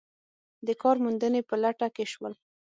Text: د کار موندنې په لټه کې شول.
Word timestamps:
د 0.67 0.69
کار 0.81 0.97
موندنې 1.03 1.41
په 1.49 1.55
لټه 1.63 1.87
کې 1.95 2.05
شول. 2.13 2.33